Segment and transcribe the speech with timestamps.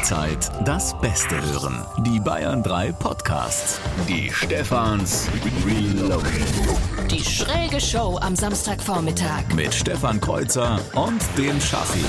[0.00, 1.84] Jederzeit das Beste hören.
[2.06, 3.78] Die Bayern 3 Podcasts.
[4.08, 5.28] Die Stefans
[5.66, 7.10] Reloaded.
[7.10, 9.52] Die schräge Show am Samstagvormittag.
[9.54, 12.02] Mit Stefan Kreuzer und dem Schaffi.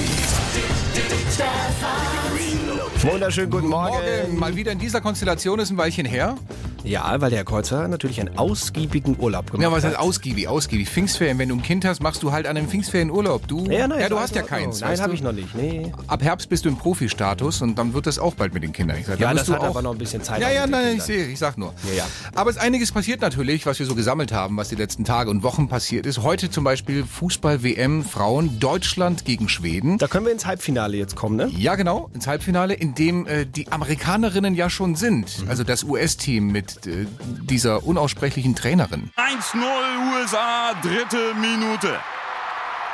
[3.02, 3.98] Wunderschönen guten Morgen.
[3.98, 4.40] Morgen.
[4.40, 6.38] Mal wieder in dieser Konstellation ist ein Weilchen her.
[6.84, 9.92] Ja, weil der Herr Kreuzer natürlich einen ausgiebigen Urlaub gemacht Ja, was hat.
[9.92, 10.48] heißt ausgiebig?
[10.48, 10.90] Ausgiebig.
[10.90, 11.38] Pfingstferien.
[11.38, 13.48] Wenn du ein Kind hast, machst du halt an einem Pfingstferien Urlaub.
[13.48, 14.82] Du, Ja, nein, ja, du hast ja keins.
[14.82, 15.54] Nein, habe ich noch nicht.
[15.56, 15.92] Nee.
[16.08, 18.98] Ab Herbst bist du im Profi-Status und dann wird das auch bald mit den Kindern.
[18.98, 20.42] Ich sag, Ja, da das hat auch aber noch ein bisschen Zeit.
[20.42, 21.74] Ja, ja, nein, ich sehe, ich sag nur.
[21.90, 22.06] Ja, ja.
[22.36, 25.30] Aber es ist einiges passiert natürlich, was wir so gesammelt haben, was die letzten Tage
[25.30, 26.24] und Wochen passiert ist.
[26.24, 29.98] Heute zum Beispiel Fußball-WM Frauen Deutschland gegen Schweden.
[29.98, 31.50] Da können wir ins Halbfinale jetzt kommen, ne?
[31.58, 35.44] Ja, genau, ins Halbfinale, in dem äh, die Amerikanerinnen ja schon sind.
[35.48, 37.06] Also das US-Team mit äh,
[37.44, 39.12] dieser unaussprechlichen Trainerin.
[39.18, 41.98] 1-0 USA, dritte Minute.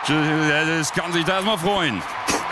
[0.05, 2.01] Jill Ellis kann sich da erstmal freuen.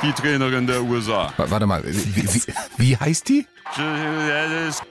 [0.02, 1.32] Die Trainerin der USA.
[1.38, 2.42] Wa- Warte mal, wie, wie,
[2.78, 3.46] wie heißt die?
[3.78, 4.82] Jill Ellis,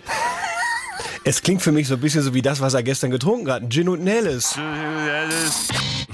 [1.24, 3.62] Es klingt für mich so ein bisschen so wie das, was er gestern getrunken hat.
[3.62, 4.56] Ein Gin und Nellis.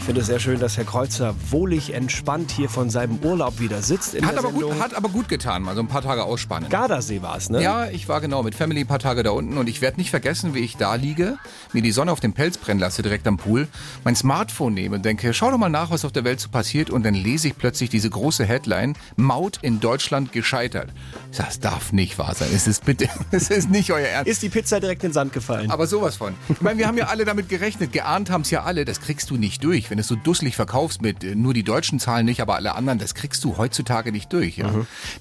[0.00, 3.82] Ich finde es sehr schön, dass Herr Kreuzer wohlig entspannt hier von seinem Urlaub wieder
[3.82, 4.70] sitzt Hat aber, Sendung.
[4.70, 6.70] gut, hat aber gut getan, mal so ein paar Tage ausspannen.
[6.70, 7.62] Gardasee war es, ne?
[7.62, 10.08] Ja, ich war genau mit Family ein paar Tage da unten und ich werde nicht
[10.08, 11.36] vergessen, wie ich da liege,
[11.74, 13.68] mir die Sonne auf den Pelz brennen lasse, direkt am Pool,
[14.02, 16.88] mein Smartphone nehme und denke, schau doch mal nach, was auf der Welt so passiert
[16.88, 20.88] und dann lese ich plötzlich diese große Headline, Maut in Deutschland gescheitert.
[21.36, 22.48] Das darf nicht wahr sein.
[22.54, 24.30] Es ist bitte, es ist nicht euer Ernst.
[24.30, 25.70] Ist die Pizza direkt in den Sand gefallen?
[25.70, 26.34] Aber sowas von.
[26.48, 27.92] Ich meine, wir haben ja alle damit gerechnet.
[27.92, 28.86] Geahnt haben es ja alle.
[28.86, 29.89] Das kriegst du nicht durch.
[29.90, 32.74] Wenn du es so dusselig verkaufst mit äh, nur die deutschen Zahlen nicht, aber alle
[32.74, 34.56] anderen, das kriegst du heutzutage nicht durch.
[34.58, 34.72] Ja?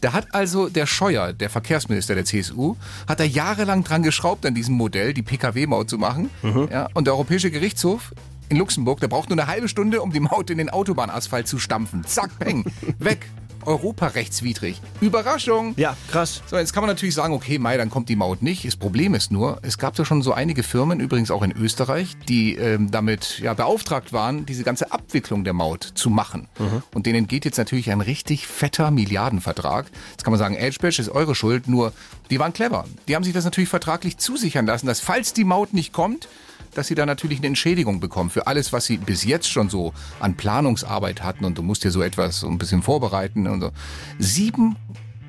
[0.02, 2.76] Da hat also der Scheuer, der Verkehrsminister der CSU,
[3.08, 6.30] hat da jahrelang dran geschraubt an diesem Modell, die Pkw-Maut zu machen.
[6.72, 6.88] Ja?
[6.94, 8.14] Und der Europäische Gerichtshof
[8.50, 11.59] in Luxemburg, der braucht nur eine halbe Stunde, um die Maut in den Autobahnasphalt zu
[11.59, 12.04] stampfen.
[12.06, 12.66] Zack, peng,
[13.00, 13.28] weg.
[13.70, 14.81] Europarechtswidrig.
[15.00, 15.75] Überraschung.
[15.78, 16.42] ja, krass.
[16.48, 18.66] So, jetzt kann man natürlich sagen, okay, Mai, dann kommt die Maut nicht.
[18.66, 22.17] Das Problem ist nur, es gab da schon so einige Firmen, übrigens auch in Österreich,
[22.28, 26.48] die ähm, damit ja, beauftragt waren, diese ganze Abwicklung der Maut zu machen.
[26.93, 29.86] Und denen geht jetzt natürlich ein richtig fetter Milliardenvertrag.
[30.11, 31.93] Jetzt kann man sagen, Edgebash ist eure Schuld, nur
[32.32, 32.86] die waren clever.
[33.08, 36.27] Die haben sich das natürlich vertraglich zusichern lassen, dass falls die Maut nicht kommt,
[36.73, 39.93] dass sie da natürlich eine Entschädigung bekommen für alles, was sie bis jetzt schon so
[40.19, 43.71] an Planungsarbeit hatten und du musst dir so etwas so ein bisschen vorbereiten und so.
[44.17, 44.75] Sieben,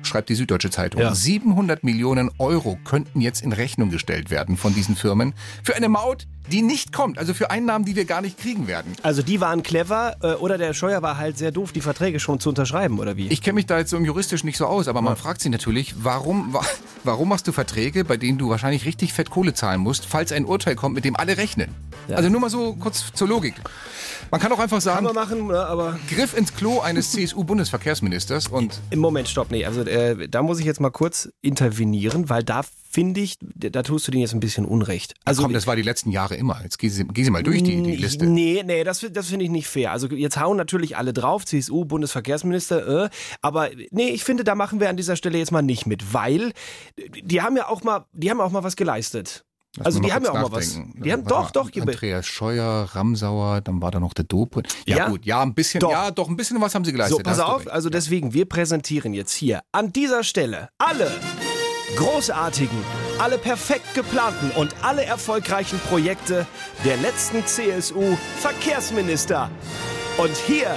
[0.03, 1.13] schreibt die Süddeutsche Zeitung, Ja.
[1.13, 6.27] 700 Millionen Euro könnten jetzt in Rechnung gestellt werden von diesen Firmen für eine Maut,
[6.49, 8.93] die nicht kommt, also für Einnahmen, die wir gar nicht kriegen werden.
[9.03, 12.39] Also die waren clever äh, oder der Scheuer war halt sehr doof, die Verträge schon
[12.39, 13.27] zu unterschreiben, oder wie?
[13.27, 15.51] Ich kenne mich da jetzt so im juristisch nicht so aus, aber man fragt sich
[15.51, 16.65] natürlich, warum, wa-
[17.03, 20.45] warum machst du Verträge, bei denen du wahrscheinlich richtig fett Kohle zahlen musst, falls ein
[20.45, 21.69] Urteil kommt, mit dem alle rechnen?
[22.09, 23.53] Also nur mal so kurz zur Logik.
[24.31, 28.47] Man kann auch einfach Kann sagen, man machen, ne, aber Griff ins Klo eines CSU-Bundesverkehrsministers
[28.47, 32.43] und im Moment, stopp, nee, also äh, da muss ich jetzt mal kurz intervenieren, weil
[32.43, 35.13] da finde ich, da tust du denen jetzt ein bisschen Unrecht.
[35.25, 36.61] Also komm, das war die letzten Jahre immer.
[36.63, 38.25] Jetzt gehen Sie, gehen Sie mal durch die, die Liste.
[38.25, 39.91] Nee, nee, das, das finde ich nicht fair.
[39.91, 43.09] Also jetzt hauen natürlich alle drauf, CSU, Bundesverkehrsminister, äh,
[43.41, 46.51] aber nee, ich finde, da machen wir an dieser Stelle jetzt mal nicht mit, weil
[47.23, 49.45] die haben ja auch mal, die haben auch mal was geleistet.
[49.77, 50.77] Lass also die haben ja auch mal was.
[50.95, 54.63] Die haben, doch, doch, Andreas Scheuer, Ramsauer, dann war da noch der Dope.
[54.85, 55.09] Ja, Ja?
[55.09, 55.91] gut, ja, ein bisschen, Doch.
[55.91, 57.19] ja, doch, ein bisschen was haben sie geleistet.
[57.19, 61.09] So, pass auf, also deswegen, wir präsentieren jetzt hier an dieser Stelle alle
[61.95, 62.83] großartigen,
[63.19, 66.47] alle perfekt geplanten und alle erfolgreichen Projekte
[66.85, 69.49] der letzten CSU-Verkehrsminister.
[70.17, 70.75] Und hier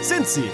[0.00, 0.50] sind sie.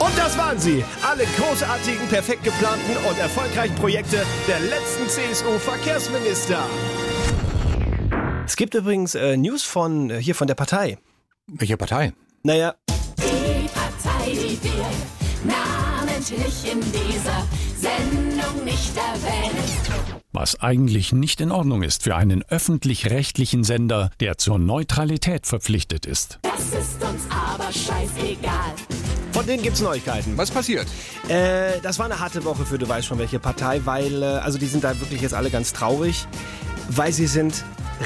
[0.00, 6.64] Und das waren sie, alle großartigen, perfekt geplanten und erfolgreichen Projekte der letzten CSU-Verkehrsminister.
[8.58, 10.98] Es gibt übrigens äh, News von äh, hier von der Partei.
[11.46, 12.12] Welche Partei?
[12.42, 12.74] Naja,
[13.16, 14.84] Die Partei, die wir
[15.44, 19.64] namentlich in dieser Sendung nicht erwähnen.
[20.32, 26.40] Was eigentlich nicht in Ordnung ist für einen öffentlich-rechtlichen Sender, der zur Neutralität verpflichtet ist.
[26.42, 28.74] Das ist uns aber scheißegal.
[29.30, 30.36] von denen gibt's Neuigkeiten.
[30.36, 30.88] Was passiert?
[31.28, 34.58] Äh, das war eine harte Woche für du weißt schon welche Partei, weil, äh, also
[34.58, 36.26] die sind da wirklich jetzt alle ganz traurig,
[36.88, 37.64] weil sie sind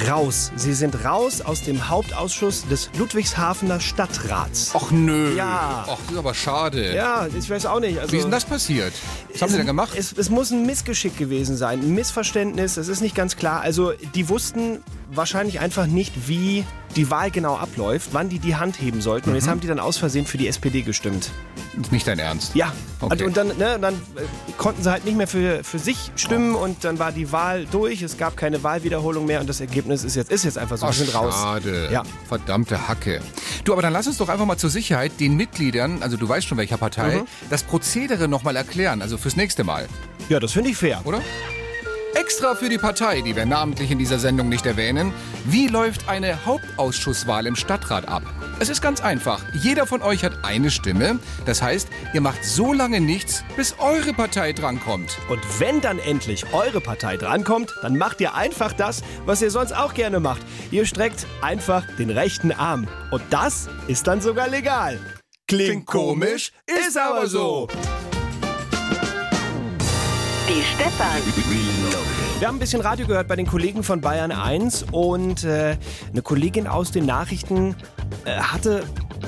[0.08, 0.52] raus.
[0.56, 4.74] Sie sind raus aus dem Hauptausschuss des Ludwigshafener Stadtrats.
[4.74, 5.34] Och nö.
[5.34, 5.84] Ja.
[5.88, 6.94] Och, das ist aber schade.
[6.94, 7.98] Ja, ich weiß auch nicht.
[7.98, 8.92] Also, Wie ist denn das passiert?
[9.32, 9.92] Was haben Sie denn gemacht?
[9.96, 13.60] Es, es muss ein Missgeschick gewesen sein, ein Missverständnis, es ist nicht ganz klar.
[13.60, 14.82] Also die wussten
[15.14, 16.64] wahrscheinlich einfach nicht, wie
[16.96, 19.30] die Wahl genau abläuft, wann die die Hand heben sollten.
[19.30, 21.30] Und jetzt haben die dann aus Versehen für die SPD gestimmt.
[21.80, 22.54] Ist nicht dein Ernst.
[22.54, 23.24] Ja, Okay.
[23.24, 24.20] und dann, ne, dann äh,
[24.58, 28.02] konnten sie halt nicht mehr für, für sich stimmen und dann war die Wahl durch.
[28.02, 30.86] Es gab keine Wahlwiederholung mehr und das Ergebnis ist jetzt, ist jetzt einfach so.
[30.86, 31.34] Wir sind raus.
[31.34, 31.88] Schade.
[31.90, 32.02] Ja.
[32.28, 33.20] Verdammte Hacke.
[33.64, 36.46] Du, aber dann lass uns doch einfach mal zur Sicherheit den Mitgliedern, also du weißt
[36.46, 37.26] schon welcher Partei, Mhm.
[37.50, 39.88] das Prozedere nochmal erklären, also fürs nächste Mal,
[40.28, 41.00] Ja, das finde ich fair.
[41.04, 41.20] oder?
[42.14, 45.14] Extra für die Partei, die wir namentlich in dieser Sendung nicht erwähnen.
[45.46, 48.22] Wie läuft eine Hauptausschusswahl im Stadtrat ab?
[48.60, 49.42] Es ist ganz einfach.
[49.54, 51.18] Jeder von euch hat eine Stimme.
[51.46, 55.18] Das heißt, ihr macht so lange nichts, bis eure Partei drankommt.
[55.30, 59.72] Und wenn dann endlich eure Partei drankommt, dann macht ihr einfach das, was ihr sonst
[59.72, 60.42] auch gerne macht.
[60.70, 62.88] Ihr streckt einfach den rechten Arm.
[63.10, 65.00] Und das ist dann sogar legal.
[65.48, 67.68] Klingt komisch, ist aber so.
[70.48, 71.71] Die Stefan.
[72.42, 75.76] Wir haben ein bisschen Radio gehört bei den Kollegen von Bayern 1 und äh,
[76.10, 77.76] eine Kollegin aus den Nachrichten
[78.24, 78.82] äh, hatte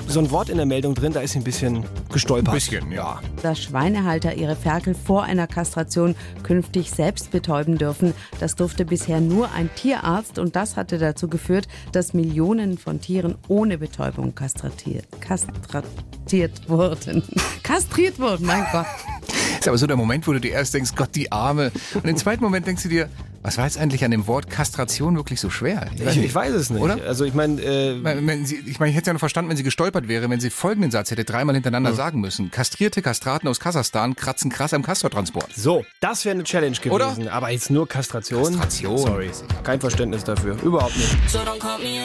[0.08, 2.48] so ein Wort in der Meldung drin, da ist sie ein bisschen gestolpert.
[2.48, 3.20] Ein bisschen, ja.
[3.40, 8.14] dass Schweinehalter ihre Ferkel vor einer Kastration künftig selbst betäuben dürfen.
[8.40, 13.36] Das durfte bisher nur ein Tierarzt und das hatte dazu geführt, dass Millionen von Tieren
[13.46, 17.22] ohne Betäubung kastratiert, kastratiert wurden.
[17.62, 18.86] Kastriert wurden, mein Gott.
[19.64, 21.72] Ist aber so der Moment, wo du dir erst denkst, Gott, die Arme.
[21.94, 23.08] Und im zweiten Moment denkst du dir,
[23.44, 25.86] was war jetzt eigentlich an dem Wort Kastration wirklich so schwer?
[25.96, 26.80] Ich, ich weiß es nicht.
[26.82, 26.98] Oder?
[27.06, 30.08] Also ich meine, äh, sie- Ich meine, ich hätte ja noch verstanden, wenn sie gestolpert
[30.08, 31.96] wäre, wenn sie folgenden Satz hätte dreimal hintereinander Hm.
[31.96, 32.50] sagen müssen.
[32.50, 35.52] Kastrierte Kastraten aus Kasachstan kratzen krass am Castortransport.
[35.54, 37.10] so, das wäre eine Challenge Oder?
[37.10, 37.28] gewesen.
[37.28, 38.58] Aber jetzt nur Kastration?
[38.58, 38.96] Kastration.
[38.98, 39.30] Sorry,
[39.62, 40.56] kein Verständnis dafür.
[40.62, 41.14] Überhaupt nicht.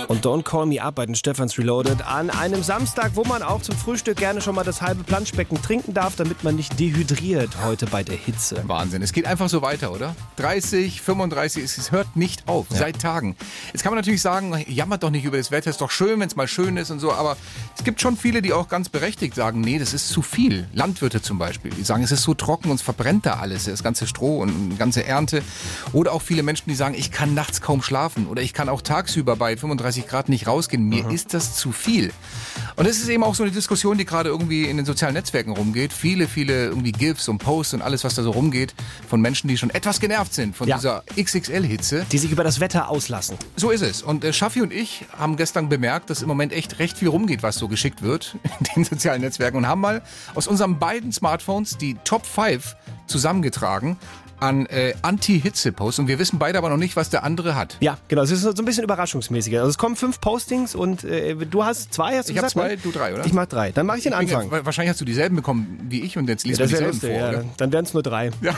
[0.09, 3.61] Und Don't Call Me Up bei den Stefans Reloaded an einem Samstag, wo man auch
[3.61, 7.85] zum Frühstück gerne schon mal das halbe Planschbecken trinken darf, damit man nicht dehydriert heute
[7.85, 8.61] bei der Hitze.
[8.67, 9.01] Wahnsinn.
[9.01, 10.15] Es geht einfach so weiter, oder?
[10.35, 13.35] 30, 35, es, es hört nicht auf, seit Tagen.
[13.73, 16.27] Jetzt kann man natürlich sagen, jammert doch nicht über das Wetter, ist doch schön, wenn
[16.27, 17.37] es mal schön ist und so, aber
[17.77, 20.67] es gibt schon viele, die auch ganz berechtigt sagen, nee, das ist zu viel.
[20.73, 24.07] Landwirte zum Beispiel, die sagen, es ist so trocken, uns verbrennt da alles, das ganze
[24.07, 25.41] Stroh und die ganze Ernte.
[25.93, 28.81] Oder auch viele Menschen, die sagen, ich kann nachts kaum schlafen oder ich kann auch
[28.81, 32.11] tagsüber bei 35 Grad nicht rausgehen, mir ist das zu viel.
[32.75, 35.51] Und das ist eben auch so eine Diskussion, die gerade irgendwie in den sozialen Netzwerken
[35.51, 35.93] rumgeht.
[35.93, 38.73] Viele, viele irgendwie GIFs und Posts und alles, was da so rumgeht,
[39.07, 40.77] von Menschen, die schon etwas genervt sind von Ja.
[40.77, 42.05] dieser XXL-Hitze.
[42.11, 43.37] Die sich über das Wetter auslassen.
[43.55, 44.01] So ist es.
[44.01, 47.43] Und äh, Schaffi und ich haben gestern bemerkt, dass im Moment echt recht viel rumgeht,
[47.43, 50.01] was so geschickt wird in den sozialen Netzwerken und haben mal
[50.35, 52.75] aus unseren beiden Smartphones die Top 5
[53.07, 53.97] zusammengetragen
[54.39, 55.99] an äh, Anti-Hitze-Posts.
[55.99, 57.77] Und wir wissen beide aber noch nicht, was der andere hat.
[57.79, 58.21] Ja, genau.
[58.23, 59.59] Es ist so ein bisschen überraschungsmäßiger.
[59.59, 62.51] Also es kommen fünf Postings und äh, du hast zwei, hast du Ich gesagt?
[62.53, 62.77] zwei, ne?
[62.77, 63.25] du drei, oder?
[63.25, 63.71] Ich mach drei.
[63.71, 64.51] Dann mache ich den Ich Anfang.
[64.51, 67.09] jetzt- Wahrscheinlich hast du dieselben bekommen wie ich und jetzt liest das du dieselben lustig,
[67.11, 67.19] vor.
[67.19, 67.29] ja.
[67.29, 67.45] oder?
[67.57, 68.31] Dann wären es nur drei.
[68.41, 68.53] Ja.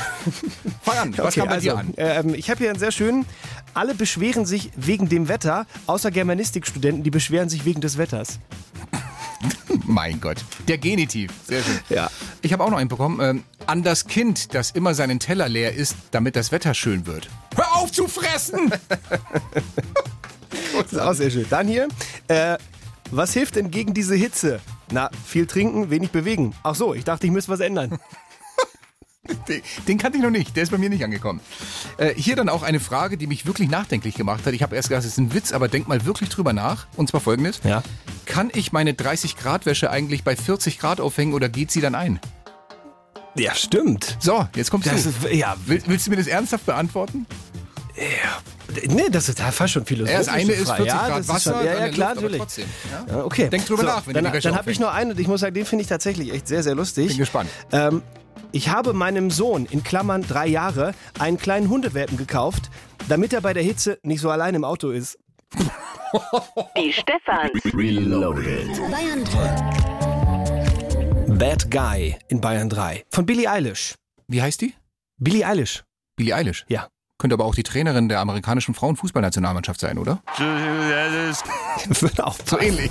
[0.81, 1.13] Fang an.
[1.17, 1.93] Was kam bei dir an?
[1.97, 3.25] Ähm, ich habe hier einen sehr schönen.
[3.73, 8.39] Alle beschweren sich wegen dem Wetter, außer Germanistikstudenten, die beschweren sich wegen des Wetters.
[9.91, 10.37] Mein Gott.
[10.69, 11.31] Der Genitiv.
[11.45, 11.79] Sehr schön.
[11.89, 12.09] Ja.
[12.41, 13.19] Ich habe auch noch einen bekommen.
[13.21, 17.27] Ähm, an das Kind, das immer seinen Teller leer isst, damit das Wetter schön wird.
[17.55, 18.71] Hör auf zu fressen!
[20.73, 21.45] Das ist auch sehr schön.
[21.49, 21.87] Dann hier.
[22.27, 22.57] Äh,
[23.11, 24.59] was hilft denn gegen diese Hitze?
[24.91, 26.53] Na, viel trinken, wenig bewegen.
[26.63, 27.99] Ach so, ich dachte, ich müsste was ändern.
[29.47, 30.55] Den, den kannte ich noch nicht.
[30.55, 31.41] Der ist bei mir nicht angekommen.
[31.97, 34.53] Äh, hier dann auch eine Frage, die mich wirklich nachdenklich gemacht hat.
[34.53, 36.87] Ich habe erst gedacht, es ist ein Witz, aber denk mal wirklich drüber nach.
[36.95, 37.61] Und zwar folgendes.
[37.63, 37.83] Ja.
[38.25, 41.93] Kann ich meine 30 Grad Wäsche eigentlich bei 40 Grad aufhängen oder geht sie dann
[41.93, 42.19] ein?
[43.35, 44.17] Ja, stimmt.
[44.19, 45.09] So, jetzt kommst Das du.
[45.09, 47.27] ist, ja, Will, willst du mir das ernsthaft beantworten?
[48.87, 50.13] nee, das ist ja fast schon philosophisch.
[50.13, 52.21] Ja, das eine ist 40 ja, Grad das Wasser, Schon, ja, ja, andere klar, Luft,
[52.21, 52.41] natürlich.
[52.41, 52.65] trotzdem.
[52.91, 53.13] Ja?
[53.13, 53.49] Ja, okay.
[53.49, 55.27] Denk drüber nach, wenn du dann, die Wäsche Dann habe ich noch einen und ich
[55.27, 57.09] muss sagen, den finde ich tatsächlich echt sehr, sehr lustig.
[57.09, 57.49] Bin gespannt.
[57.71, 58.01] Ähm,
[58.51, 62.69] ich habe meinem Sohn, in Klammern drei Jahre, einen kleinen Hundewelpen gekauft,
[63.07, 65.17] damit er bei der Hitze nicht so allein im Auto ist.
[66.77, 67.49] Die Stefan.
[67.73, 68.67] Reloaded.
[68.91, 69.23] Bayern
[71.27, 71.37] 3.
[71.37, 73.95] Bad Guy in Bayern 3 von Billie Eilish.
[74.27, 74.73] Wie heißt die?
[75.17, 75.83] Billie Eilish.
[76.15, 76.65] Billie Eilish.
[76.67, 76.87] Ja.
[77.21, 80.23] Könnte aber auch die Trainerin der amerikanischen Frauenfußballnationalmannschaft sein, oder?
[82.01, 82.89] Wird auch So ähnlich.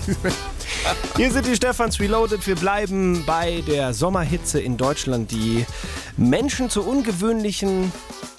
[1.17, 2.47] Hier sind die Stefans Reloaded.
[2.47, 5.67] Wir bleiben bei der Sommerhitze in Deutschland, die
[6.17, 7.91] Menschen zu ungewöhnlichen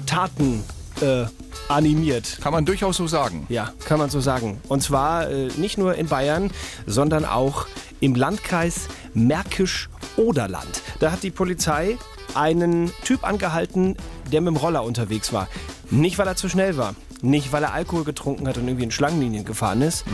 [0.05, 0.63] Taten
[1.01, 1.25] äh,
[1.67, 2.37] animiert.
[2.41, 3.45] Kann man durchaus so sagen.
[3.49, 4.61] Ja, kann man so sagen.
[4.69, 6.51] Und zwar äh, nicht nur in Bayern,
[6.85, 7.67] sondern auch
[7.99, 10.83] im Landkreis Märkisch-Oderland.
[11.01, 11.97] Da hat die Polizei
[12.33, 13.97] einen Typ angehalten,
[14.31, 15.49] der mit dem Roller unterwegs war.
[15.91, 18.91] Nicht, weil er zu schnell war, nicht, weil er Alkohol getrunken hat und irgendwie in
[18.91, 20.05] Schlangenlinien gefahren ist,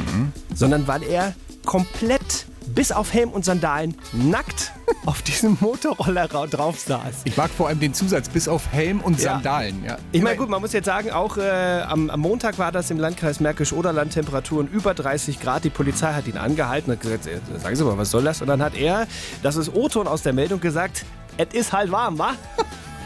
[0.54, 1.34] sondern weil er
[1.66, 4.74] komplett bis auf Helm und Sandalen nackt
[5.06, 7.22] auf diesem Motorroller ra- drauf saß.
[7.24, 9.34] Ich mag vor allem den Zusatz bis auf Helm und Ja.
[9.36, 9.84] Sandalen.
[9.86, 9.98] Ja.
[10.12, 12.98] Ich meine, gut, man muss jetzt sagen, auch äh, am, am Montag war das im
[12.98, 15.64] Landkreis Märkisch-Oderland Temperaturen über 30 Grad.
[15.64, 18.42] Die Polizei hat ihn angehalten und hat gesagt, äh, sagen Sie mal, was soll das?
[18.42, 19.08] Und dann hat er,
[19.44, 21.06] das ist O-Ton aus der Meldung, gesagt,
[21.38, 22.32] es ist halt warm, wa?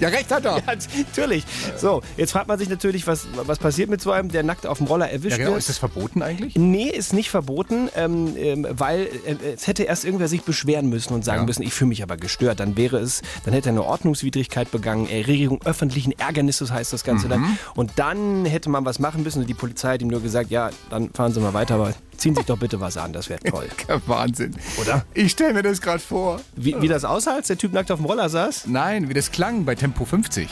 [0.00, 0.56] ja, recht hat er.
[0.56, 0.62] Ja,
[0.96, 1.44] natürlich.
[1.76, 4.78] So, jetzt fragt man sich natürlich, was, was passiert mit so einem, der nackt auf
[4.78, 5.50] dem Roller erwischt Ja, genau.
[5.50, 5.60] wird.
[5.60, 6.54] Ist das verboten eigentlich?
[6.56, 11.12] Nee, ist nicht verboten, ähm, ähm, weil äh, es hätte erst irgendwer sich beschweren müssen
[11.14, 11.46] und sagen Ja.
[11.46, 12.60] müssen, ich fühle mich aber gestört.
[12.60, 17.28] Dann wäre es, dann hätte er eine Ordnungswidrigkeit begangen, Erregung öffentlichen Ärgernisses heißt das Ganze
[17.28, 17.58] dann.
[17.74, 20.70] Und dann hätte man was machen müssen und die Polizei hat ihm nur gesagt, ja,
[20.90, 21.92] dann fahren Sie mal weiter, aber
[22.26, 23.68] ziehen Sie sich doch bitte was an, das wäre toll.
[24.06, 24.56] Wahnsinn.
[24.80, 25.04] Oder?
[25.14, 26.40] Ich stelle mir das gerade vor.
[26.56, 28.66] Wie, wie das aussah, als der Typ nackt auf dem Roller saß?
[28.66, 30.48] Nein, wie das klang bei Tempo 50.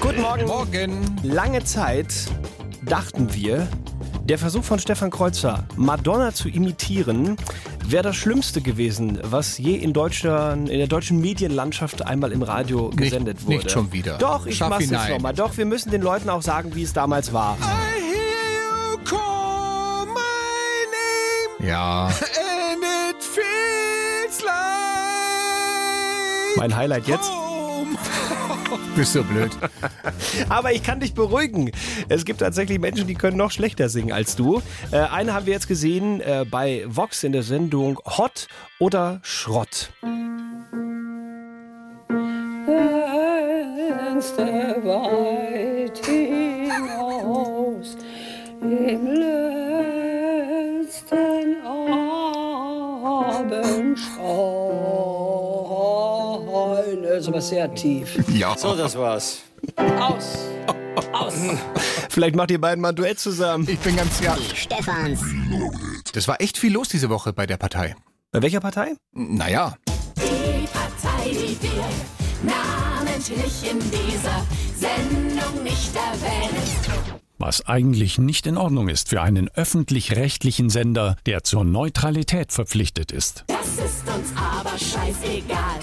[0.00, 0.46] Guten Morgen.
[0.46, 1.16] Morgen.
[1.22, 2.14] Lange Zeit
[2.80, 3.68] dachten wir,
[4.30, 7.36] der Versuch von Stefan Kreuzer, Madonna zu imitieren,
[7.84, 12.90] wäre das Schlimmste gewesen, was je in, Deutschland, in der deutschen Medienlandschaft einmal im Radio
[12.90, 13.56] gesendet wurde.
[13.56, 14.18] nicht schon wieder.
[14.18, 15.10] Doch, ich Schaff mach's jetzt hinein.
[15.14, 15.34] nochmal.
[15.34, 17.58] Doch, wir müssen den Leuten auch sagen, wie es damals war.
[21.58, 22.08] Ja.
[26.56, 27.32] Mein Highlight jetzt.
[28.96, 29.50] Bist so blöd.
[30.48, 31.70] Aber ich kann dich beruhigen.
[32.08, 34.62] Es gibt tatsächlich Menschen, die können noch schlechter singen als du.
[34.90, 39.90] Äh, eine haben wir jetzt gesehen äh, bei Vox in der Sendung Hot oder Schrott.
[44.10, 44.82] Fenster
[57.40, 58.18] aber sehr tief.
[58.28, 58.56] Ja.
[58.56, 59.40] So, das war's.
[59.76, 60.38] Aus!
[61.12, 61.34] Aus!
[62.08, 63.66] Vielleicht macht ihr beiden mal ein Duett zusammen.
[63.68, 64.36] Ich bin ganz ja.
[64.54, 65.20] Stefans.
[66.12, 67.96] Das war echt viel los diese Woche bei der Partei.
[68.32, 68.94] Bei welcher Partei?
[69.12, 69.74] Naja.
[70.16, 71.84] Die Partei, die wir
[72.42, 74.44] namentlich in dieser
[74.76, 77.29] Sendung nicht erwähnen.
[77.42, 83.44] Was eigentlich nicht in Ordnung ist für einen öffentlich-rechtlichen Sender, der zur Neutralität verpflichtet ist.
[83.48, 85.80] Das ist uns aber scheißegal.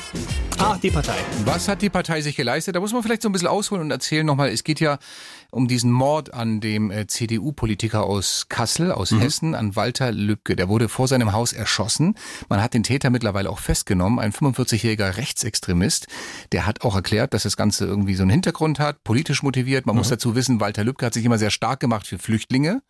[0.59, 1.17] Ah, die Partei.
[1.45, 2.75] Was hat die Partei sich geleistet?
[2.75, 4.49] Da muss man vielleicht so ein bisschen ausholen und erzählen nochmal.
[4.49, 4.99] Es geht ja
[5.57, 10.55] um diesen Mord an dem äh, CDU-Politiker aus Kassel, aus Hessen, an Walter Lübcke.
[10.55, 12.13] Der wurde vor seinem Haus erschossen.
[12.47, 16.05] Man hat den Täter mittlerweile auch festgenommen, ein 45-jähriger Rechtsextremist.
[16.51, 19.87] Der hat auch erklärt, dass das Ganze irgendwie so einen Hintergrund hat, politisch motiviert.
[19.87, 22.83] Man muss dazu wissen, Walter Lübcke hat sich immer sehr stark gemacht für Flüchtlinge.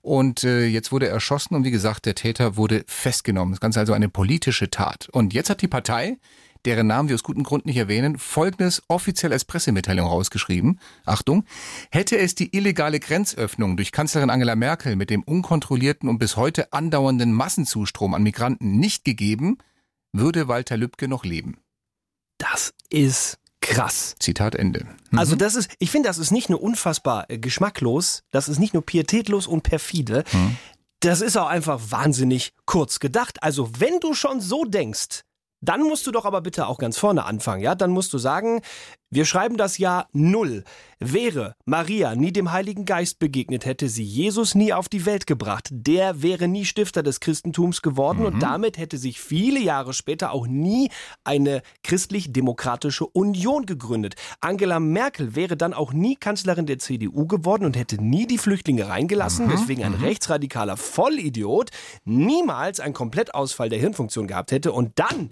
[0.00, 3.52] Und äh, jetzt wurde er erschossen und wie gesagt, der Täter wurde festgenommen.
[3.52, 5.10] Das Ganze also eine politische Tat.
[5.12, 6.16] Und jetzt hat die Partei,
[6.64, 10.80] deren Namen wir aus gutem Grund nicht erwähnen, folgendes offiziell als Pressemitteilung rausgeschrieben.
[11.04, 11.44] Achtung,
[11.90, 16.72] hätte es die illegale Grenzöffnung durch Kanzlerin Angela Merkel mit dem unkontrollierten und bis heute
[16.72, 19.58] andauernden Massenzustrom an Migranten nicht gegeben,
[20.12, 21.58] würde Walter Lübcke noch leben.
[22.38, 24.14] Das ist krass.
[24.18, 24.86] Zitat Ende.
[25.14, 28.74] Also das ist, ich finde, das ist nicht nur unfassbar äh, geschmacklos, das ist nicht
[28.74, 30.24] nur pietätlos und perfide,
[31.00, 33.42] das ist auch einfach wahnsinnig kurz gedacht.
[33.42, 35.22] Also wenn du schon so denkst,
[35.60, 37.74] dann musst du doch aber bitte auch ganz vorne anfangen, ja?
[37.74, 38.62] Dann musst du sagen,
[39.10, 40.64] wir schreiben das Jahr Null.
[41.00, 45.68] Wäre Maria nie dem Heiligen Geist begegnet, hätte sie Jesus nie auf die Welt gebracht.
[45.70, 50.46] Der wäre nie Stifter des Christentums geworden und damit hätte sich viele Jahre später auch
[50.46, 50.90] nie
[51.24, 54.16] eine christlich-demokratische Union gegründet.
[54.40, 58.88] Angela Merkel wäre dann auch nie Kanzlerin der CDU geworden und hätte nie die Flüchtlinge
[58.88, 61.70] reingelassen, weswegen ein rechtsradikaler Vollidiot
[62.04, 65.30] niemals einen Komplettausfall der Hirnfunktion gehabt hätte und dann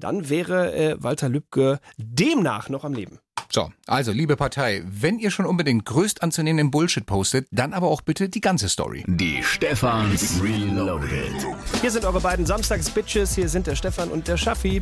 [0.00, 3.18] dann wäre äh, Walter Lübcke demnach noch am Leben.
[3.52, 8.00] So, also liebe Partei, wenn ihr schon unbedingt größt anzunehmenden Bullshit postet, dann aber auch
[8.00, 9.04] bitte die ganze Story.
[9.08, 11.34] Die Stefans Reloaded.
[11.80, 14.80] Hier sind eure beiden Samstags-Bitches, hier sind der Stefan und der Schaffi.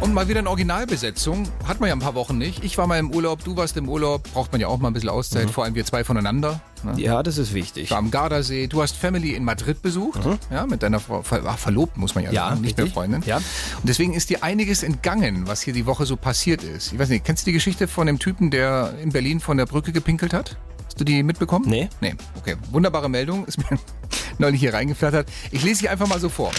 [0.00, 1.46] Und mal wieder in Originalbesetzung.
[1.66, 2.64] Hat man ja ein paar Wochen nicht.
[2.64, 4.22] Ich war mal im Urlaub, du warst im Urlaub.
[4.32, 6.62] Braucht man ja auch mal ein bisschen Auszeit, vor allem wir zwei voneinander.
[6.84, 6.94] Ne?
[7.00, 7.92] Ja, das ist wichtig.
[7.92, 8.66] Am Gardasee.
[8.66, 10.20] Du hast Family in Madrid besucht.
[10.50, 12.86] Ja, mit deiner Frau, Ver ach, Verlobten muss man ja, Ja, sagen, nicht mehr.
[12.86, 13.22] Freundin.
[13.26, 13.36] Ja.
[13.36, 13.44] Und
[13.84, 16.92] deswegen ist dir einiges entgangen, was hier die Woche so passiert ist.
[16.92, 19.66] Ich weiß nicht, kennst du die Geschichte von dem Typen, der in Berlin von der
[19.66, 20.56] Brücke gepinkelt hat?
[20.86, 21.66] Hast du die mitbekommen?
[21.68, 21.88] Nee.
[22.00, 22.56] Nee, okay.
[22.70, 23.78] Wunderbare Meldung, ist mir
[24.38, 25.28] neulich hier reingeflattert.
[25.50, 26.52] Ich lese sie einfach mal so vor.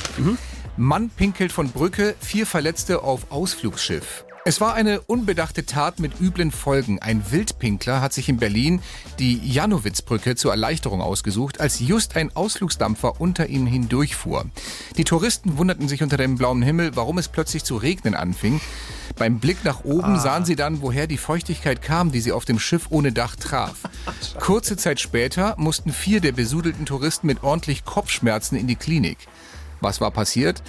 [0.77, 4.25] Mann pinkelt von Brücke, vier Verletzte auf Ausflugsschiff.
[4.47, 6.99] Es war eine unbedachte Tat mit üblen Folgen.
[6.99, 8.81] Ein Wildpinkler hat sich in Berlin
[9.19, 14.45] die Janowitzbrücke zur Erleichterung ausgesucht, als just ein Ausflugsdampfer unter ihnen hindurchfuhr.
[14.95, 18.61] Die Touristen wunderten sich unter dem blauen Himmel, warum es plötzlich zu regnen anfing.
[19.17, 22.57] Beim Blick nach oben sahen sie dann, woher die Feuchtigkeit kam, die sie auf dem
[22.57, 23.79] Schiff ohne Dach traf.
[24.39, 29.17] Kurze Zeit später mussten vier der besudelten Touristen mit ordentlich Kopfschmerzen in die Klinik.
[29.81, 30.63] Was war passiert?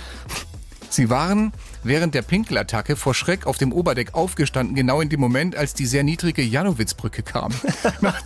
[0.91, 1.53] Sie waren
[1.85, 5.87] während der Pinkelattacke vor Schreck auf dem Oberdeck aufgestanden, genau in dem Moment, als die
[5.87, 7.53] sehr niedrige Janowitzbrücke kam.
[8.01, 8.23] nach,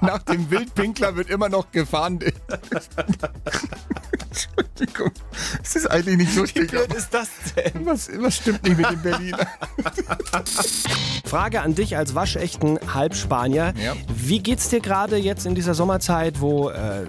[0.00, 2.34] nach dem Wildpinkler wird immer noch gefahndet.
[4.30, 5.10] Entschuldigung,
[5.62, 6.64] es ist eigentlich nicht lustig.
[6.64, 7.86] Wie blöd ist das denn?
[7.86, 9.46] Was, was stimmt nicht mit dem Berliner?
[11.24, 13.74] Frage an dich als waschechten Halbspanier.
[13.82, 13.94] Ja.
[14.14, 17.04] Wie geht's dir gerade jetzt in dieser Sommerzeit, wo äh,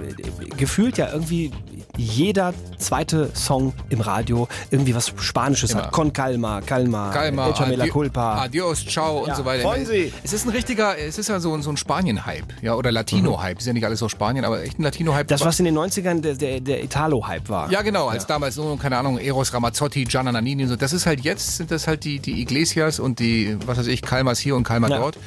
[0.57, 1.51] gefühlt ja irgendwie
[1.99, 5.83] jeder zweite Song im Radio irgendwie was Spanisches Immer.
[5.83, 5.91] hat?
[5.91, 8.41] Con calma, calma, Calma, Échame la adi- culpa.
[8.41, 9.63] adios, ciao Ja, und so weiter.
[9.63, 10.13] freuen Sie.
[10.23, 13.59] Es ist ein richtiger, es ist ja so, ein- so ein Spanien-Hype, ja, oder Latino-Hype.
[13.59, 15.27] Ist ja nicht alles aus Spanien, aber echt ein Latino-Hype.
[15.27, 17.69] das, was in den 90ern der, der, der Italo-Hype war.
[17.69, 20.75] Ja, genau, als damals so, keine Ahnung, Eros Ramazzotti, Gianna Nannini und so.
[20.77, 24.01] Das ist halt jetzt, sind das halt die, die Iglesias und die, was weiß ich,
[24.01, 24.99] Kalmas hier und Kalmar Ja.
[24.99, 25.17] dort.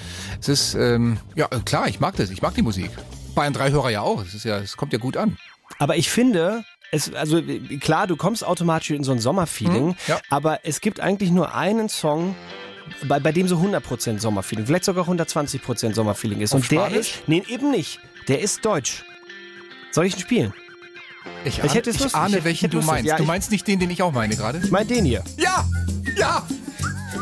[0.40, 2.90] Es ist, ähm, ja, klar, ich mag das, ich mag die Musik.
[3.34, 5.36] Bayern 3 Hörer ja auch, es ist ja, es kommt ja gut an.
[5.78, 7.40] Aber ich finde, es, also
[7.80, 10.20] klar, du kommst automatisch in so ein Sommerfeeling, Mhm, ja.
[10.30, 12.34] aber es gibt eigentlich nur einen Song,
[13.08, 16.52] bei, bei dem so 100% Sommerfeeling, vielleicht sogar 120% Sommerfeeling ist.
[16.54, 16.98] Auf Und der Spanisch?
[16.98, 17.98] ist, nee, eben nicht.
[18.28, 19.04] Der ist deutsch.
[19.92, 20.52] Soll ich ihn spielen?
[21.44, 23.06] Ich, Ich hätte es ich ahne, Ich welchen ich du meinst.
[23.08, 24.60] Ja, du meinst nicht den, den ich auch meine gerade?
[24.62, 25.22] Ich meine den hier.
[25.36, 25.64] Ja!
[26.16, 26.46] Ja!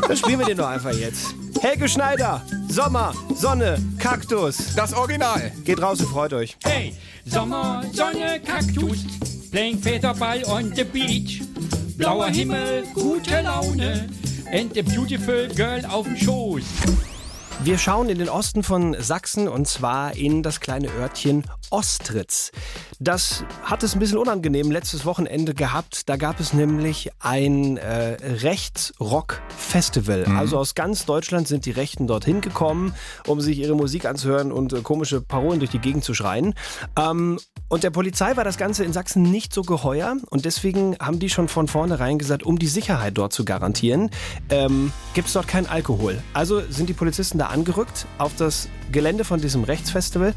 [0.07, 1.35] Dann spielen wir den doch einfach jetzt.
[1.59, 4.75] Helge Schneider, Sommer, Sonne, Kaktus.
[4.75, 5.51] Das Original.
[5.63, 6.57] Geht raus und freut euch.
[6.63, 9.05] Hey, Sommer, Sonne, Kaktus,
[9.51, 11.41] playing Federball on the beach.
[11.97, 14.09] Blauer Himmel, gute Laune
[14.51, 16.63] and a beautiful girl auf dem Schoß.
[17.59, 22.51] Wir schauen in den Osten von Sachsen und zwar in das kleine Örtchen Ostritz.
[22.99, 26.09] Das hat es ein bisschen unangenehm letztes Wochenende gehabt.
[26.09, 30.25] Da gab es nämlich ein äh, Rechtsrock-Festival.
[30.37, 32.93] Also aus ganz Deutschland sind die Rechten dorthin gekommen,
[33.27, 36.53] um sich ihre Musik anzuhören und äh, komische Parolen durch die Gegend zu schreien.
[36.97, 37.39] Ähm,
[37.69, 41.29] und der Polizei war das Ganze in Sachsen nicht so geheuer und deswegen haben die
[41.29, 44.09] schon von vornherein gesagt, um die Sicherheit dort zu garantieren,
[44.49, 46.21] ähm, gibt es dort keinen Alkohol.
[46.33, 50.33] Also sind die Polizisten da angerückt auf das Gelände von diesem Rechtsfestival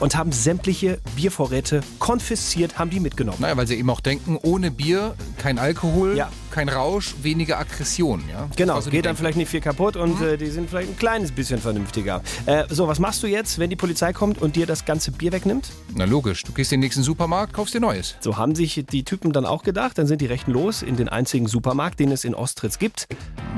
[0.00, 3.38] und haben sämtliche Biervorräte konfisziert, haben die mitgenommen.
[3.40, 6.30] Naja, weil sie eben auch denken, ohne Bier kein Alkohol, Ja.
[6.52, 8.22] kein Rausch, weniger Aggression.
[8.30, 8.48] Ja?
[8.54, 11.32] Genau, so geht dann vielleicht nicht viel kaputt und äh, die sind vielleicht ein kleines
[11.32, 12.22] bisschen vernünftiger.
[12.46, 15.32] Äh, so, was machst du jetzt, wenn die Polizei kommt und dir das ganze Bier
[15.32, 15.70] wegnimmt?
[15.96, 18.14] Na logisch, du gehst in den nächsten Supermarkt, kaufst dir Neues.
[18.20, 19.98] So haben sich die Typen dann auch gedacht.
[19.98, 23.08] Dann sind die Rechten los in den einzigen Supermarkt, den es in Ostritz gibt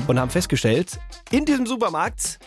[0.06, 0.98] und haben festgestellt,
[1.30, 2.38] in diesem Supermarkt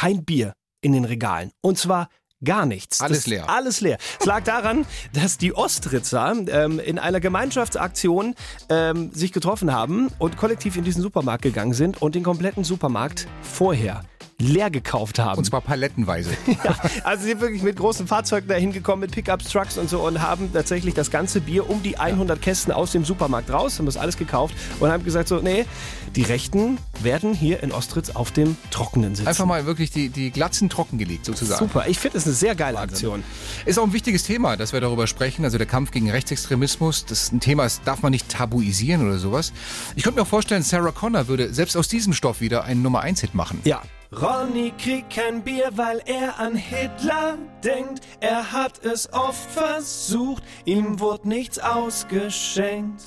[0.00, 1.50] kein Bier in den Regalen.
[1.60, 2.08] Und zwar
[2.42, 3.02] gar nichts.
[3.02, 3.50] Alles Das- leer.
[3.50, 3.98] Alles leer.
[4.18, 8.34] Es lag daran, dass die Ostritzer ähm, in einer Gemeinschaftsaktion
[8.70, 13.26] ähm, sich getroffen haben und kollektiv in diesen Supermarkt gegangen sind und den kompletten Supermarkt
[13.42, 14.00] vorher
[14.40, 15.38] leer gekauft haben.
[15.38, 16.30] Und zwar palettenweise.
[16.64, 16.74] Ja,
[17.04, 20.20] also sie sind wirklich mit großen Fahrzeugen da hingekommen, mit Pickups, Trucks und so und
[20.20, 23.96] haben tatsächlich das ganze Bier um die 100 Kästen aus dem Supermarkt raus, haben das
[23.96, 25.64] alles gekauft und haben gesagt so, nee,
[26.16, 29.28] die Rechten werden hier in Ostritz auf dem Trockenen sitzen.
[29.28, 31.66] Einfach mal wirklich die, die Glatzen trockengelegt sozusagen.
[31.66, 33.22] Super, ich finde es eine sehr geile Aktion.
[33.64, 35.44] Ist auch ein wichtiges Thema, dass wir darüber sprechen.
[35.44, 39.18] Also der Kampf gegen Rechtsextremismus, das ist ein Thema, das darf man nicht tabuisieren oder
[39.18, 39.52] sowas.
[39.96, 43.00] Ich könnte mir auch vorstellen, Sarah Connor würde selbst aus diesem Stoff wieder einen Nummer
[43.00, 43.60] 1 Hit machen.
[43.64, 43.82] Ja.
[44.12, 48.00] Ronny kriegt kein Bier, weil er an Hitler denkt.
[48.18, 53.02] Er hat es oft versucht, ihm wurde nichts ausgeschenkt.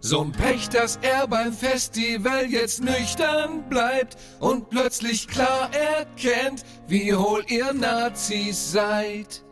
[0.00, 7.14] So ein Pech, dass er beim Festival jetzt nüchtern bleibt und plötzlich klar erkennt, wie
[7.14, 9.42] hohl ihr Nazis seid.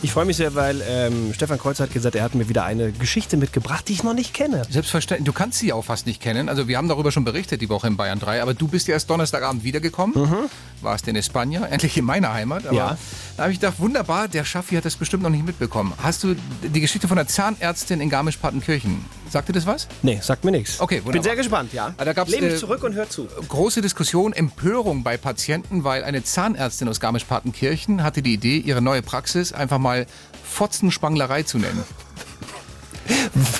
[0.00, 2.92] Ich freue mich sehr, weil ähm, Stefan Kreuz hat gesagt, er hat mir wieder eine
[2.92, 4.62] Geschichte mitgebracht, die ich noch nicht kenne.
[4.70, 5.26] Selbstverständlich.
[5.26, 6.48] Du kannst sie auch fast nicht kennen.
[6.48, 8.94] Also wir haben darüber schon berichtet die Woche in Bayern 3, aber du bist ja
[8.94, 10.14] erst Donnerstagabend wiedergekommen.
[10.82, 12.64] Warst in España, endlich in meiner Heimat.
[12.68, 12.98] Aber Ja.
[13.36, 15.92] da habe ich gedacht, wunderbar, der Schaffi hat das bestimmt noch nicht mitbekommen.
[16.00, 19.04] Hast du die Geschichte von der Zahnärztin in Garmisch-Partenkirchen?
[19.28, 19.88] Sagt dir das was?
[20.02, 20.80] Nee, sagt mir nichts.
[20.80, 21.24] Okay, Bin wunderbar.
[21.24, 21.92] sehr gespannt, ja.
[21.98, 23.26] Ah, da gab's, Lehn mich äh, zurück und hör zu.
[23.48, 29.02] Große Diskussion, Empörung bei Patienten, weil eine Zahnärztin aus Garmisch-Partenkirchen hatte die Idee, ihre neue
[29.02, 29.87] Praxis einfach mal
[30.44, 31.84] Fotzenspanglerei zu nennen.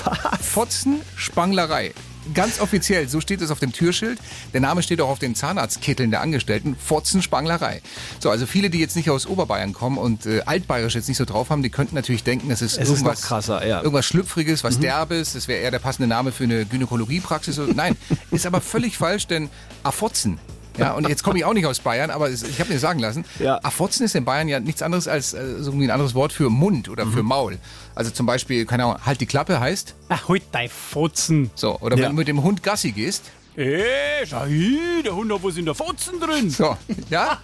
[0.03, 0.45] Was?
[0.45, 1.93] Fotzenspanglerei.
[2.33, 4.19] ganz offiziell, so steht es auf dem Türschild.
[4.53, 6.75] Der Name steht auch auf den Zahnarztkitteln der Angestellten.
[6.75, 7.81] Fotzenspanglerei.
[8.19, 11.25] So, also viele, die jetzt nicht aus Oberbayern kommen und äh, Altbayerisch jetzt nicht so
[11.25, 13.79] drauf haben, die könnten natürlich denken, das ist Es ist irgendwas noch krasser, ja.
[13.81, 15.33] Irgendwas Schlüpfriges, was Derbes.
[15.33, 17.59] Das wäre eher der passende Name für eine Gynäkologiepraxis.
[17.73, 17.97] Nein,
[18.31, 19.49] ist aber völlig falsch, denn
[19.83, 20.39] Afotzen.
[20.79, 23.25] Ja, und jetzt komme ich auch nicht aus Bayern, aber ich habe mir sagen lassen,
[23.39, 23.59] Ja.
[23.63, 26.49] Afotzen ist in Bayern ja nichts anderes als äh, so irgendwie ein anderes Wort für
[26.49, 27.57] Mund oder für Maul.
[27.95, 31.51] Also zum Beispiel, keine Ahnung, halt die Klappe heißt Ach, heute dein Futzen.
[31.55, 31.77] so.
[31.79, 32.03] Oder Ja.
[32.03, 33.23] wenn du mit dem Hund Gassi gehst.
[33.59, 36.49] Ey, schau hier, der Hund, wo sind der Futzen drin?
[36.49, 36.77] So,
[37.09, 37.41] ja?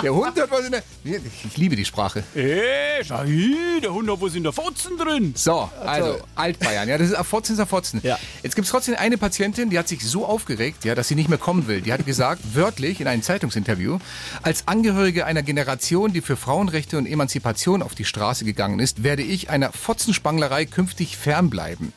[0.00, 0.82] Der Hund hat was in der.
[1.02, 2.22] Ich liebe die Sprache.
[2.36, 5.32] Ey, schau hier, der Hund, wo sind der Futzen drin?
[5.36, 6.88] So, also Altbayern.
[6.88, 8.00] Ja, das ist Afotzen ist Afotzen.
[8.04, 8.16] Ja.
[8.44, 11.28] Jetzt gibt es trotzdem eine Patientin, die hat sich so aufgeregt, ja, dass sie nicht
[11.28, 11.80] mehr kommen will.
[11.80, 13.98] Die hat gesagt, wörtlich in einem Zeitungsinterview,
[14.42, 19.24] als Angehörige einer Generation, die für Frauenrechte und Emanzipation auf die Straße gegangen ist, werde
[19.24, 21.92] ich einer Fotzenspanglerei künftig fernbleiben.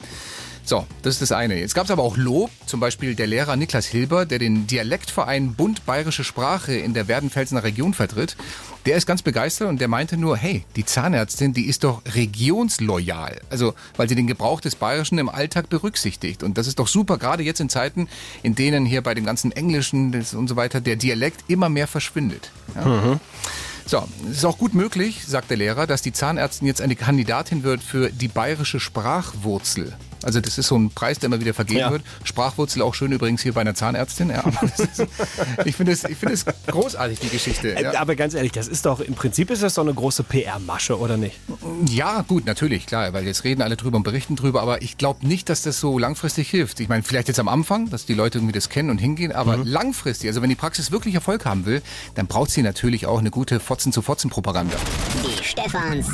[0.65, 1.59] So, das ist das eine.
[1.59, 5.55] Jetzt gab es aber auch Lob, zum Beispiel der Lehrer Niklas Hilber, der den Dialektverein
[5.55, 8.37] Bund Bayerische Sprache in der Werdenfelsener Region vertritt.
[8.85, 13.41] Der ist ganz begeistert und der meinte nur, hey, die Zahnärztin, die ist doch regionsloyal.
[13.49, 16.43] Also, weil sie den Gebrauch des Bayerischen im Alltag berücksichtigt.
[16.43, 18.07] Und das ist doch super, gerade jetzt in Zeiten,
[18.41, 22.51] in denen hier bei dem ganzen Englischen und so weiter der Dialekt immer mehr verschwindet.
[22.75, 23.19] Ja.
[23.85, 27.63] So, es ist auch gut möglich, sagt der Lehrer, dass die Zahnärztin jetzt eine Kandidatin
[27.63, 29.93] wird für die bayerische Sprachwurzel.
[30.23, 31.91] Also das ist so ein Preis, der immer wieder vergeben Ja.
[31.91, 32.03] wird.
[32.23, 34.29] Sprachwurzel auch schön übrigens hier bei einer Zahnärztin.
[34.29, 35.07] Ja, aber das ist,
[35.65, 37.75] ich finde es ich finde es großartig, die Geschichte.
[37.75, 37.99] Äh, Ja.
[38.01, 41.17] Aber ganz ehrlich, das ist doch, im Prinzip ist das doch eine große PR-Masche, oder
[41.17, 41.39] nicht?
[41.89, 45.27] Ja, gut, natürlich, klar, weil jetzt reden alle drüber und berichten drüber, aber ich glaube
[45.27, 46.79] nicht, dass das so langfristig hilft.
[46.79, 49.57] Ich meine, vielleicht jetzt am Anfang, dass die Leute irgendwie das kennen und hingehen, aber
[49.57, 51.81] langfristig, also wenn die Praxis wirklich Erfolg haben will,
[52.15, 54.75] dann braucht sie natürlich auch eine gute Fotzen-zu-Fotzen-Propaganda.
[55.25, 56.07] Die Stefans.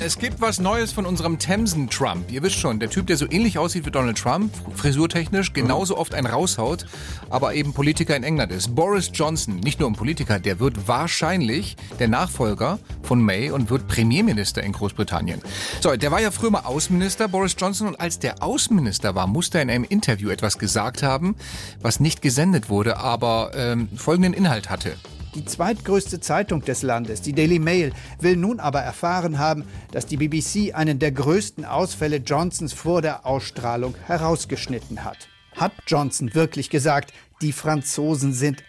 [0.00, 2.30] Es gibt was Neues von unserem Themsen-Trump.
[2.30, 6.14] Ihr wisst schon, der Typ, der so ähnlich aussieht wie Donald Trump, frisurtechnisch, genauso oft
[6.14, 6.86] einen raushaut,
[7.28, 8.74] aber eben Politiker in England ist.
[8.74, 13.88] Boris Johnson, nicht nur ein Politiker, der wird wahrscheinlich der Nachfolger von May und wird
[13.88, 15.40] Premierminister in Großbritannien.
[15.80, 19.58] So, der war ja früher mal Außenminister, Boris Johnson, und als der Außenminister war, musste
[19.58, 21.36] er in einem Interview etwas gesagt haben,
[21.80, 24.96] was nicht gesendet wurde, aber ähm, folgenden Inhalt hatte.
[25.34, 30.16] Die zweitgrößte Zeitung des Landes, die Daily Mail, will nun aber erfahren haben, dass die
[30.16, 35.28] BBC einen der größten Ausfälle Johnsons vor der Ausstrahlung herausgeschnitten hat.
[35.54, 37.12] Hat Johnson wirklich gesagt,
[37.42, 38.64] die Franzosen sind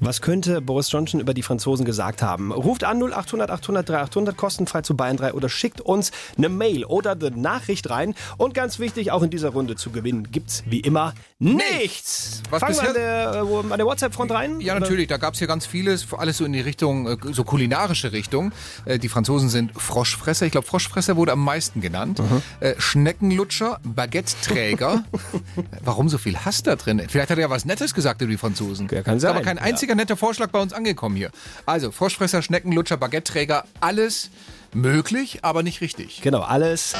[0.00, 2.52] Was könnte Boris Johnson über die Franzosen gesagt haben?
[2.52, 7.12] Ruft an 0800 800 3800 kostenfrei zu Bayern 3 oder schickt uns eine Mail oder
[7.12, 8.14] eine Nachricht rein.
[8.36, 12.42] Und ganz wichtig, auch in dieser Runde zu gewinnen gibt's wie immer nichts.
[12.50, 14.60] Was Fangen wir an bisher- der, äh, der WhatsApp-Front rein?
[14.60, 14.80] Ja, Oder?
[14.80, 15.08] natürlich.
[15.08, 18.52] Da gab es hier ganz vieles, alles so in die Richtung, äh, so kulinarische Richtung.
[18.84, 20.46] Äh, Die Franzosen sind Froschfresser.
[20.46, 22.20] Ich glaube, Froschfresser wurde am meisten genannt.
[22.60, 25.04] Äh, Schneckenlutscher, Baguette-Träger.
[25.84, 27.02] Warum so viel Hass da drin?
[27.08, 28.88] Vielleicht hat er ja was Nettes gesagt über die Franzosen.
[28.90, 31.30] Ja, kann Ist aber sein, kein einziger netter Vorschlag bei uns angekommen hier.
[31.66, 34.30] Also, Froschfresser, Schneckenlutscher, Baguette-Träger, alles
[34.72, 36.20] möglich, aber nicht richtig.
[36.22, 36.94] Genau, alles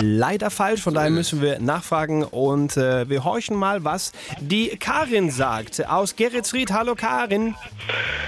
[0.00, 0.82] leider falsch.
[0.82, 5.86] Von daher müssen wir nachfragen und äh, wir horchen mal, was die Karin sagt.
[5.88, 6.72] Aus Geretsried.
[6.72, 7.54] Hallo Karin.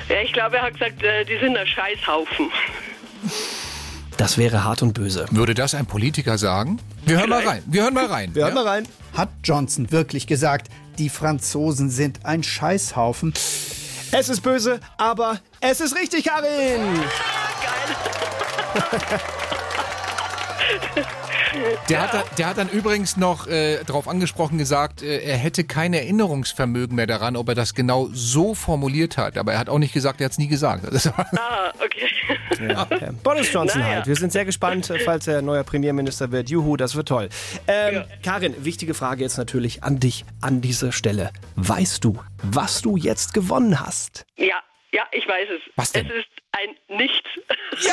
[0.08, 2.50] Ja, ich glaube, er hat gesagt, äh, die sind ein Scheißhaufen.
[4.16, 5.26] Das wäre hart und böse.
[5.30, 6.78] Würde das ein Politiker sagen?
[7.06, 7.62] Wir hören mal rein.
[7.66, 8.34] Wir hören mal rein.
[8.34, 8.62] Wir hören ja?
[8.62, 8.88] mal rein.
[9.14, 13.32] Hat Johnson wirklich gesagt, die Franzosen sind ein Scheißhaufen?
[14.12, 17.05] Es ist böse, aber es ist richtig, Karin.
[21.88, 25.64] Der, hat, da- der hat dann übrigens noch äh, darauf angesprochen gesagt, äh, er hätte
[25.64, 29.36] kein Erinnerungsvermögen mehr daran, ob er das genau so formuliert hat.
[29.38, 30.84] Aber er hat auch nicht gesagt, er hat es nie gesagt.
[31.36, 32.08] Ah, okay.
[32.60, 33.10] Ja, ja.
[33.22, 33.94] Boris Johnson Naja.
[33.96, 34.06] halt.
[34.06, 36.50] Wir sind sehr gespannt, falls er neuer Premierminister wird.
[36.50, 37.28] Juhu, das wird toll.
[37.66, 41.30] Ähm, Karin, wichtige Frage jetzt natürlich an dich an dieser Stelle.
[41.56, 44.24] Weißt du, was du jetzt gewonnen hast?
[44.36, 44.56] Ja,
[44.92, 45.62] ja, ich weiß es.
[45.76, 46.06] Was denn?
[46.06, 47.28] Es ist ein Nichts.
[47.82, 47.88] Die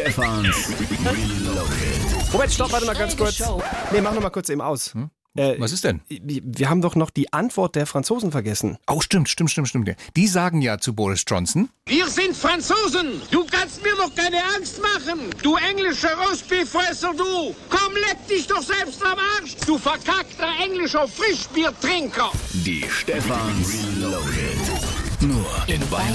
[0.00, 0.68] Stefans
[1.04, 2.32] Reloaded.
[2.32, 3.36] Moment, stopp, warte mal ganz kurz.
[3.36, 3.62] Show.
[3.92, 4.94] Nee, mach noch mal kurz eben aus.
[5.36, 6.00] Äh, Was ist denn?
[6.08, 8.78] wir haben doch noch die Antwort der Franzosen vergessen.
[8.88, 9.90] Oh, stimmt, stimmt, stimmt, stimmt.
[10.16, 13.20] Die sagen ja zu Boris Johnson, Wir sind Franzosen.
[13.30, 15.20] Du kannst mir doch keine Angst machen.
[15.42, 17.54] Du englischer Rostbeefresser, du.
[17.68, 19.54] Komm, leck dich doch selbst am Arsch.
[19.66, 22.32] Du verkackter englischer Frischbiertrinker.
[22.52, 24.89] Die Stefans Reloaded.
[25.22, 26.14] Nur in Bayern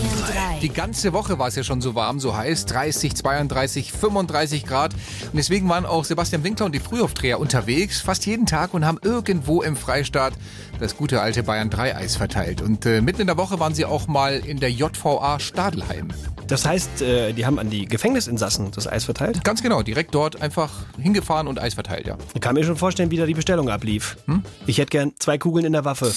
[0.56, 0.60] 3.
[0.62, 2.66] Die ganze Woche war es ja schon so warm, so heiß.
[2.66, 4.94] 30, 32, 35 Grad.
[4.94, 8.98] Und deswegen waren auch Sebastian Winkler und die Frühaufdreher unterwegs, fast jeden Tag und haben
[9.04, 10.34] irgendwo im Freistaat
[10.80, 12.64] das gute alte Bayern 3 Eis verteilt.
[12.64, 16.08] Und äh, mitten in der Woche waren sie auch mal in der JVA Stadelheim.
[16.48, 19.44] Das heißt, äh, die haben an die Gefängnisinsassen das Eis verteilt?
[19.44, 22.18] Ganz genau, direkt dort einfach hingefahren und Eis verteilt, ja.
[22.34, 24.18] Ich kann mir schon vorstellen, wie da die Bestellung ablief.
[24.26, 24.42] Hm?
[24.66, 26.12] Ich hätte gern zwei Kugeln in der Waffe.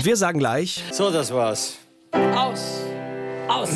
[0.00, 0.84] Wir sagen gleich.
[0.92, 1.78] So, das war's.
[2.12, 2.80] Aus.
[3.48, 3.70] Aus.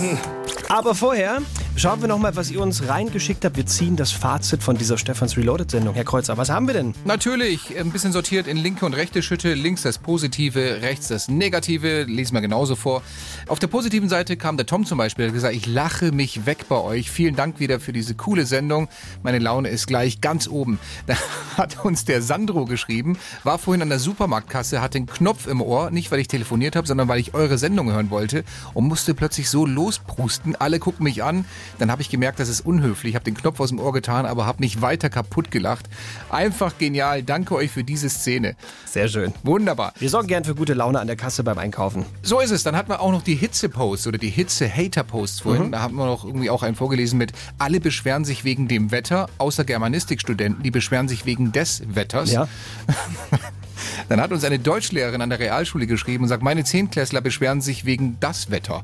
[0.68, 1.42] Aber vorher
[1.76, 3.56] schauen wir nochmal, was ihr uns reingeschickt habt.
[3.56, 5.94] Wir ziehen das Fazit von dieser Stefans Reloaded-Sendung.
[5.94, 6.94] Herr Kreuzer, was haben wir denn?
[7.04, 9.54] Natürlich, ein bisschen sortiert in linke und rechte Schütte.
[9.54, 12.04] Links das Positive, rechts das Negative.
[12.04, 13.02] Lesen wir genauso vor.
[13.48, 16.46] Auf der positiven Seite kam der Tom zum Beispiel, der hat gesagt, ich lache mich
[16.46, 17.10] weg bei euch.
[17.10, 18.88] Vielen Dank wieder für diese coole Sendung.
[19.22, 20.78] Meine Laune ist gleich ganz oben.
[21.06, 21.16] Da
[21.58, 25.90] hat uns der Sandro geschrieben, war vorhin an der Supermarktkasse, hat den Knopf im Ohr,
[25.90, 29.50] nicht weil ich telefoniert habe, sondern weil ich eure Sendung hören wollte und musste plötzlich
[29.50, 30.56] so losprusten.
[30.56, 31.44] Alle gucken mich an.
[31.79, 33.14] Dann habe ich gemerkt, das ist unhöflich.
[33.14, 35.87] habe den Knopf aus dem Ohr getan, aber habe mich weiter kaputt gelacht.
[36.31, 37.22] Einfach genial.
[37.22, 38.57] Danke euch für diese Szene.
[38.85, 39.33] Sehr schön.
[39.42, 39.92] Wunderbar.
[39.98, 42.05] Wir sorgen gern für gute Laune an der Kasse beim Einkaufen.
[42.22, 42.62] So ist es.
[42.62, 45.66] Dann hatten wir auch noch die Hitze-Posts oder die Hitze-Hater-Posts vorhin.
[45.66, 45.72] Mhm.
[45.72, 49.29] Da haben wir noch irgendwie auch einen vorgelesen mit alle beschweren sich wegen dem Wetter,
[49.38, 52.33] außer Germanistikstudenten, die beschweren sich wegen des Wetters.
[52.33, 52.48] Ja.
[54.09, 57.85] Dann hat uns eine Deutschlehrerin an der Realschule geschrieben und sagt, meine Zehntklässler beschweren sich
[57.85, 58.83] wegen das Wetter.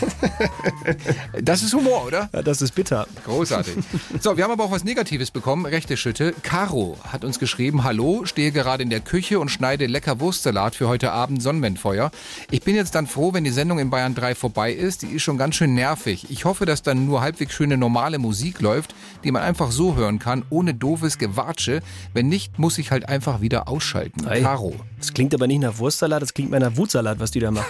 [1.42, 2.28] Das ist Humor, oder?
[2.32, 3.06] Ja, das ist bitter.
[3.24, 3.74] Großartig.
[4.20, 5.66] So, wir haben aber auch was Negatives bekommen.
[5.66, 6.34] Rechte Schütte.
[6.42, 10.88] Caro hat uns geschrieben, hallo, stehe gerade in der Küche und schneide lecker Wurstsalat für
[10.88, 12.10] heute Abend Sonnenwendfeuer.
[12.50, 15.02] Ich bin jetzt dann froh, wenn die Sendung in Bayern 3 vorbei ist.
[15.02, 16.26] Die ist schon ganz schön nervig.
[16.30, 20.18] Ich hoffe, dass dann nur halbwegs schöne normale Musik läuft, die man einfach so hören
[20.18, 21.82] kann, ohne doofes Gewatsche.
[22.12, 24.26] Wenn nicht, muss ich halt einfach wieder ausschalten.
[24.26, 24.40] Ei.
[24.40, 24.74] Caro.
[24.98, 27.66] Das klingt aber nicht nach Wurstsalat, das klingt nach Wutsalat, was die da macht.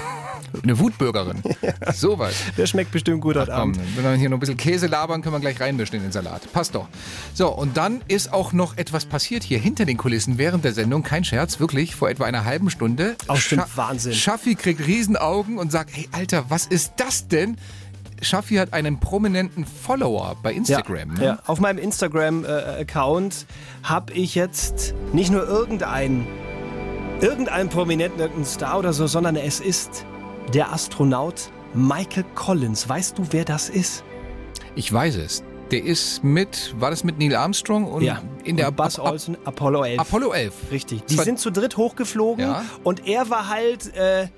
[0.63, 1.43] Eine Wutbürgerin.
[2.15, 2.35] Sowas.
[2.57, 3.79] Der schmeckt bestimmt gut heute Abend.
[3.97, 6.51] wenn wir hier noch ein bisschen Käse labern, können wir gleich reinmischen in den Salat.
[6.53, 6.87] Passt doch.
[7.35, 11.03] So, und dann ist auch noch etwas passiert hier hinter den Kulissen während der Sendung.
[11.03, 13.17] Kein Scherz, wirklich, vor etwa einer halben Stunde.
[13.27, 14.13] Auch stimmt, Scha- Wahnsinn.
[14.15, 17.57] Schaffi kriegt Riesenaugen und sagt, hey Alter, was ist das denn?
[18.23, 21.11] Schaffi hat einen prominenten Follower bei Instagram.
[21.17, 21.25] Ja, ne?
[21.25, 21.39] ja.
[21.47, 23.47] Auf meinem Instagram-Account
[23.83, 26.27] habe ich jetzt nicht nur irgendeinen,
[27.21, 30.07] irgendeinen Prominenten, irgendeinen Star oder so, sondern es ist
[30.53, 32.89] der Astronaut Michael Collins.
[32.89, 34.05] Weißt du, wer das ist?
[34.75, 35.43] Ich weiß es.
[35.71, 38.03] Der ist mit, war das mit Neil Armstrong und
[38.45, 39.99] in der Und Buzz Ap- Olsen, Apollo 11.
[40.01, 40.55] Apollo 11.
[40.71, 41.05] Richtig.
[41.07, 42.65] Die Zwei- sind zu dritt hochgeflogen Ja.
[42.85, 44.29] und er war halt äh,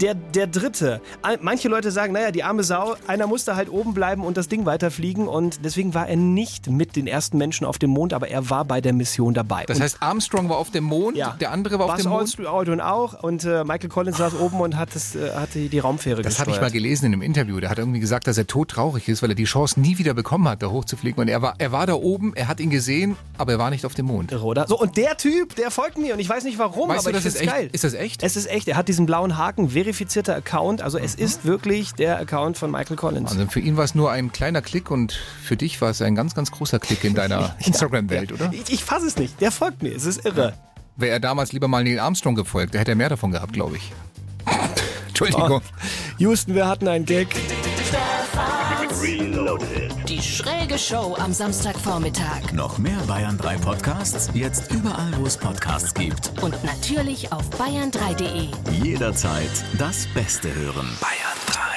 [0.00, 1.00] der, der Dritte.
[1.40, 4.64] Manche Leute sagen, naja, die arme Sau, einer musste halt oben bleiben und das Ding
[4.66, 8.50] weiterfliegen und deswegen war er nicht mit den ersten Menschen auf dem Mond, aber er
[8.50, 9.64] war bei der Mission dabei.
[9.66, 11.36] Das und heißt, Armstrong war auf dem Mond, Ja.
[11.40, 12.38] der andere war auf Buzz dem Mond.
[12.46, 15.78] Aldrin auch und äh, Michael Collins saß oben und hat, das, äh, hat die, die
[15.78, 17.60] Raumfähre Das hatte ich mal gelesen in einem Interview.
[17.60, 20.48] Da hat irgendwie gesagt, dass er todtraurig ist, weil er die Chance nie wieder bekommen
[20.48, 21.20] hat, da hochzufliegen.
[21.20, 23.84] Und er war, er war da oben, er hat ihn gesehen, aber er war nicht
[23.86, 24.32] auf dem Mond.
[24.32, 24.66] Oder?
[24.66, 27.18] So, und der Typ, der folgt mir und ich weiß nicht warum, Weißt aber du,
[27.18, 27.60] ich das ist find's echt?
[27.62, 27.70] geil.
[27.72, 28.22] Ist das echt?
[28.22, 28.68] Es ist echt.
[28.68, 30.82] Er hat diesen blauen Haken, verifizierter Account.
[30.82, 33.32] Also es ist wirklich der Account von Michael Collins.
[33.32, 36.14] Also für ihn war es nur ein kleiner Klick und für dich war es ein
[36.14, 38.36] ganz, ganz großer Klick in deiner Instagram-Welt, Ja.
[38.36, 38.50] oder?
[38.52, 39.40] Ich, ich fasse es nicht.
[39.40, 39.94] Der folgt mir.
[39.94, 40.54] Es ist irre.
[40.96, 43.76] Wäre er damals lieber mal Neil Armstrong gefolgt, der hätte er mehr davon gehabt, glaube
[43.78, 43.92] ich.
[45.08, 45.62] Entschuldigung.
[46.18, 47.28] Houston, wir hatten einen Gag.
[50.22, 52.52] Die schräge Show am Samstagvormittag.
[52.52, 54.30] Noch mehr Bayern 3 Podcasts?
[54.32, 56.30] Jetzt überall, wo es Podcasts gibt.
[56.40, 58.48] Und natürlich auf bayern3.de.
[58.84, 60.86] Jederzeit das Beste hören.
[61.00, 61.71] Bayern